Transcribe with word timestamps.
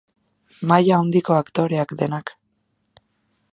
Maila 0.71 0.97
handiko 1.01 1.37
aktoreak 1.41 1.95
denak. 2.01 2.35